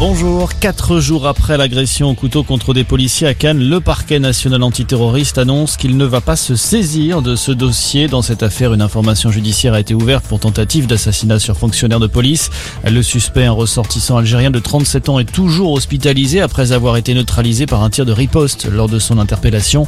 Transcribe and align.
Bonjour. 0.00 0.58
Quatre 0.58 0.98
jours 0.98 1.28
après 1.28 1.56
l'agression 1.56 2.10
au 2.10 2.14
couteau 2.14 2.42
contre 2.42 2.74
des 2.74 2.82
policiers 2.82 3.28
à 3.28 3.34
Cannes, 3.34 3.60
le 3.60 3.80
parquet 3.80 4.18
national 4.18 4.64
antiterroriste 4.64 5.38
annonce 5.38 5.76
qu'il 5.76 5.96
ne 5.96 6.04
va 6.04 6.20
pas 6.20 6.34
se 6.34 6.56
saisir 6.56 7.22
de 7.22 7.36
ce 7.36 7.52
dossier. 7.52 8.08
Dans 8.08 8.20
cette 8.20 8.42
affaire, 8.42 8.74
une 8.74 8.82
information 8.82 9.30
judiciaire 9.30 9.74
a 9.74 9.80
été 9.80 9.94
ouverte 9.94 10.26
pour 10.26 10.40
tentative 10.40 10.88
d'assassinat 10.88 11.38
sur 11.38 11.56
fonctionnaire 11.56 12.00
de 12.00 12.08
police. 12.08 12.50
Le 12.84 13.02
suspect, 13.02 13.44
un 13.44 13.52
ressortissant 13.52 14.16
algérien 14.16 14.50
de 14.50 14.58
37 14.58 15.08
ans, 15.10 15.20
est 15.20 15.30
toujours 15.30 15.72
hospitalisé 15.72 16.40
après 16.40 16.72
avoir 16.72 16.96
été 16.96 17.14
neutralisé 17.14 17.66
par 17.66 17.84
un 17.84 17.90
tir 17.90 18.04
de 18.04 18.12
riposte 18.12 18.66
lors 18.66 18.88
de 18.88 18.98
son 18.98 19.20
interpellation. 19.20 19.86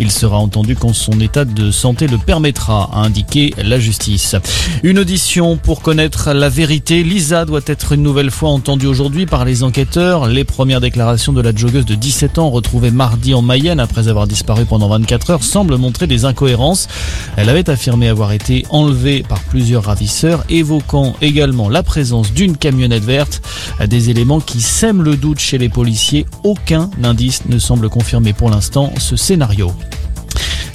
Il 0.00 0.10
sera 0.10 0.36
entendu 0.36 0.74
quand 0.74 0.92
son 0.92 1.20
état 1.20 1.44
de 1.44 1.70
santé 1.70 2.08
le 2.08 2.18
permettra, 2.18 2.90
a 2.92 2.98
indiqué 3.02 3.54
la 3.56 3.78
justice. 3.78 4.34
Une 4.82 4.98
audition 4.98 5.56
pour 5.56 5.80
connaître 5.80 6.32
la 6.32 6.48
vérité. 6.48 7.04
Lisa 7.04 7.44
doit 7.44 7.60
être 7.66 7.92
une 7.92 8.02
nouvelle 8.02 8.32
fois 8.32 8.50
entendue 8.50 8.86
aujourd'hui 8.86 9.26
par 9.26 9.43
les 9.44 9.62
enquêteurs. 9.62 10.26
Les 10.26 10.44
premières 10.44 10.80
déclarations 10.80 11.32
de 11.32 11.40
la 11.40 11.54
joggeuse 11.54 11.84
de 11.84 11.94
17 11.94 12.38
ans 12.38 12.50
retrouvée 12.50 12.90
mardi 12.90 13.34
en 13.34 13.42
Mayenne 13.42 13.80
après 13.80 14.08
avoir 14.08 14.26
disparu 14.26 14.64
pendant 14.64 14.88
24 14.88 15.30
heures 15.30 15.42
semblent 15.42 15.76
montrer 15.76 16.06
des 16.06 16.24
incohérences. 16.24 16.88
Elle 17.36 17.48
avait 17.48 17.70
affirmé 17.70 18.08
avoir 18.08 18.32
été 18.32 18.64
enlevée 18.70 19.22
par 19.22 19.40
plusieurs 19.40 19.84
ravisseurs, 19.84 20.44
évoquant 20.48 21.14
également 21.20 21.68
la 21.68 21.82
présence 21.82 22.32
d'une 22.32 22.56
camionnette 22.56 23.04
verte. 23.04 23.42
Des 23.86 24.10
éléments 24.10 24.40
qui 24.40 24.60
sèment 24.60 25.02
le 25.02 25.16
doute 25.16 25.38
chez 25.38 25.58
les 25.58 25.68
policiers. 25.68 26.26
Aucun 26.42 26.90
indice 27.02 27.46
ne 27.46 27.58
semble 27.58 27.88
confirmer 27.88 28.32
pour 28.32 28.50
l'instant 28.50 28.92
ce 28.98 29.16
scénario. 29.16 29.72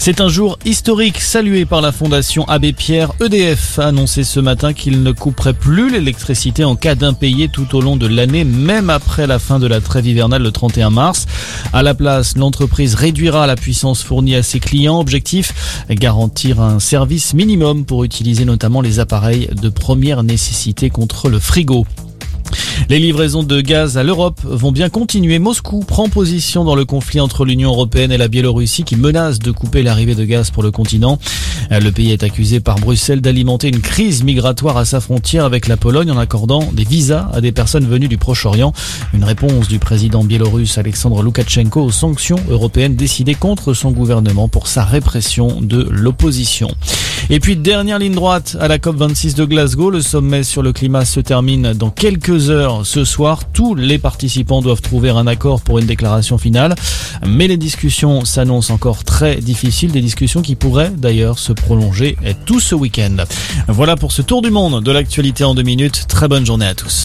C'est 0.02 0.22
un 0.22 0.30
jour 0.30 0.58
historique 0.64 1.20
salué 1.20 1.66
par 1.66 1.82
la 1.82 1.92
fondation 1.92 2.46
Abbé 2.48 2.72
Pierre. 2.72 3.12
EDF 3.20 3.80
a 3.80 3.88
annoncé 3.88 4.24
ce 4.24 4.40
matin 4.40 4.72
qu'il 4.72 5.04
ne 5.04 5.12
couperait 5.12 5.54
plus 5.54 5.92
l'électricité 5.92 6.64
en 6.64 6.78
cas 6.78 6.96
d'impayé 6.96 7.50
tout 7.50 7.76
au 7.76 7.82
long 7.82 7.98
de 7.98 8.08
l'année, 8.08 8.46
même 8.46 8.90
après 8.90 9.28
la 9.28 9.40
fin 9.40 9.60
de 9.60 9.68
la 9.68 9.82
trêve 9.82 10.08
hivernale 10.08 10.42
le 10.42 10.52
31 10.52 10.90
mars. 10.90 11.26
À 11.74 11.84
la 11.84 11.94
place, 11.94 12.38
l'entreprise 12.38 12.96
réduira 12.96 13.46
la 13.46 13.58
puissance 13.58 14.02
fournie 14.02 14.36
à 14.36 14.42
ses 14.42 14.62
clients. 14.62 15.02
Objectif, 15.02 15.84
garantir 15.90 16.62
un 16.62 16.80
service 16.80 17.34
minimum 17.34 17.84
pour 17.84 18.06
utiliser 18.06 18.46
notamment 18.46 18.80
les 18.80 19.02
appareils 19.02 19.50
de 19.62 19.68
première 19.68 20.24
nécessité 20.24 20.90
contre 20.90 21.28
le 21.28 21.40
frigo. 21.40 21.86
Les 22.90 22.98
livraisons 22.98 23.44
de 23.44 23.62
gaz 23.62 24.00
à 24.00 24.04
l'Europe 24.04 24.42
vont 24.44 24.72
bien 24.72 24.90
continuer. 24.90 25.38
Moscou 25.38 25.82
prend 25.82 26.10
position 26.10 26.64
dans 26.64 26.74
le 26.74 26.86
conflit 26.86 27.20
entre 27.20 27.46
l'Union 27.46 27.70
européenne 27.70 28.12
et 28.12 28.18
la 28.18 28.28
Biélorussie 28.28 28.84
qui 28.84 28.96
menace 28.96 29.38
de 29.38 29.52
couper 29.52 29.84
l'arrivée 29.84 30.16
de 30.16 30.26
gaz 30.26 30.50
pour 30.50 30.64
le 30.64 30.72
continent. 30.72 31.20
Le 31.70 31.92
pays 31.92 32.12
est 32.12 32.24
accusé 32.24 32.60
par 32.60 32.78
Bruxelles 32.78 33.22
d'alimenter 33.22 33.68
une 33.68 33.80
crise 33.80 34.24
migratoire 34.24 34.76
à 34.76 34.86
sa 34.86 35.02
frontière 35.02 35.46
avec 35.46 35.68
la 35.68 35.78
Pologne 35.78 36.10
en 36.10 36.18
accordant 36.18 36.64
des 36.74 36.84
visas 36.84 37.30
à 37.32 37.42
des 37.42 37.52
personnes 37.52 37.86
venues 37.86 38.08
du 38.08 38.18
Proche-Orient. 38.18 38.74
Une 39.14 39.24
réponse 39.24 39.68
du 39.68 39.78
président 39.78 40.24
biélorusse 40.24 40.80
Alexandre 40.80 41.22
Loukachenko 41.22 41.84
aux 41.84 41.92
sanctions 41.92 42.40
européennes 42.50 42.96
décidées 42.96 43.36
contre 43.36 43.76
son 43.76 43.92
gouvernement 43.92 44.48
pour 44.48 44.66
sa 44.66 44.84
répression 44.84 45.62
de 45.62 45.88
l'opposition. 45.92 46.72
Et 47.32 47.40
puis 47.40 47.56
dernière 47.56 48.00
ligne 48.00 48.16
droite 48.16 48.58
à 48.60 48.68
la 48.68 48.80
COP26 48.80 49.36
de 49.36 49.46
Glasgow, 49.46 49.92
le 49.92 50.02
sommet 50.02 50.42
sur 50.42 50.64
le 50.64 50.74
climat 50.74 51.06
se 51.06 51.20
termine 51.20 51.74
dans 51.74 51.92
quelques 51.92 52.50
heures 52.50 52.88
ce 52.88 53.06
soir. 53.06 53.44
Tous 53.54 53.76
les 53.76 54.00
participants 54.00 54.64
doivent 54.64 54.82
trouver 54.82 55.12
un 55.12 55.28
accord 55.28 55.62
pour 55.62 55.78
une 55.78 55.86
déclaration 55.86 56.40
finale, 56.40 56.74
mais 57.28 57.48
les 57.48 57.58
discussions 57.58 58.26
s'annoncent 58.26 58.74
encore 58.74 59.04
très 59.04 59.36
difficiles, 59.36 59.92
des 59.92 60.02
discussions 60.02 60.42
qui 60.42 60.56
pourraient 60.56 60.90
d'ailleurs 60.90 61.38
se 61.38 61.54
prolonger 61.54 62.18
tout 62.48 62.60
ce 62.60 62.74
week-end. 62.74 63.18
Voilà 63.68 63.96
pour 63.96 64.12
ce 64.12 64.24
tour 64.24 64.42
du 64.42 64.50
monde 64.50 64.84
de 64.84 64.92
l'actualité 64.92 65.44
en 65.44 65.54
deux 65.54 65.62
minutes. 65.62 66.06
Très 66.08 66.28
bonne 66.28 66.48
journée 66.48 66.66
à 66.66 66.74
tous. 66.74 66.98